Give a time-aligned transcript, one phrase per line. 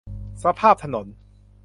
[0.43, 1.05] สภาพถนน